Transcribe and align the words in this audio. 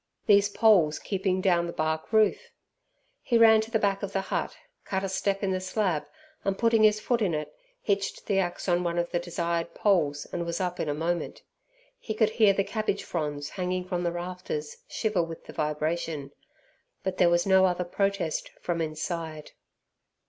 These 0.25 0.49
poles 0.49 0.97
keeping 0.97 1.41
down 1.41 1.67
the 1.67 1.73
bark 1.73 2.11
roof. 2.11 2.49
He 3.21 3.37
ran 3.37 3.61
to 3.61 3.69
the 3.69 3.77
back 3.77 4.01
of 4.01 4.13
the 4.13 4.21
hut, 4.33 4.57
cut 4.83 5.03
a 5.03 5.07
step 5.09 5.43
in 5.43 5.53
a 5.53 5.61
slab, 5.61 6.07
and, 6.43 6.57
putting 6.57 6.81
his 6.81 6.99
foot 6.99 7.21
in 7.21 7.35
it, 7.35 7.53
hitched 7.83 8.25
the 8.25 8.39
axe 8.39 8.67
on 8.67 8.83
one 8.83 8.97
of 8.97 9.11
the 9.11 9.19
desired 9.19 9.75
poles 9.75 10.25
and 10.33 10.43
was 10.43 10.59
up 10.59 10.79
in 10.79 10.89
a 10.89 10.95
moment. 10.95 11.43
He 11.99 12.15
could 12.15 12.31
hear 12.31 12.51
the 12.53 12.63
cabbage 12.63 13.03
fronds 13.03 13.49
hanging 13.49 13.85
from 13.85 14.01
the 14.01 14.11
rafters 14.11 14.77
shiver 14.87 15.21
with 15.21 15.45
the 15.45 15.53
vibration, 15.53 16.31
but 17.03 17.17
there 17.17 17.29
was 17.29 17.45
no 17.45 17.65
other 17.65 17.83
protest 17.85 18.49
from 18.59 18.81
inside. 18.81 19.51